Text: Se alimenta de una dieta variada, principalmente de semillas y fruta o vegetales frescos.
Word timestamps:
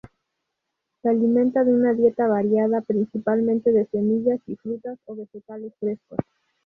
Se 1.03 1.09
alimenta 1.09 1.63
de 1.63 1.75
una 1.75 1.93
dieta 1.93 2.25
variada, 2.27 2.81
principalmente 2.81 3.71
de 3.71 3.85
semillas 3.85 4.39
y 4.47 4.55
fruta 4.55 4.95
o 5.05 5.15
vegetales 5.15 5.73
frescos. 5.79 6.17